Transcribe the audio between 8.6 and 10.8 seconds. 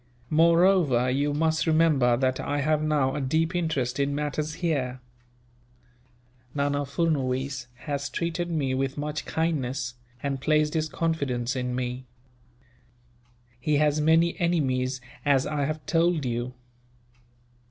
with much kindness, and placed